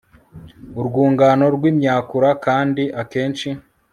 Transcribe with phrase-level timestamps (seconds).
[0.79, 3.49] urwungano rwimyakura kandi akenshi